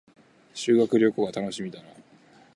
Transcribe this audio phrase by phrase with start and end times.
[0.55, 1.87] 修学旅行が楽しみだな